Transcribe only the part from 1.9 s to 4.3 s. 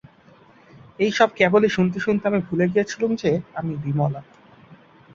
শুনতে আমি ভুলে গিয়েছিলুম যে, আমি বিমলা।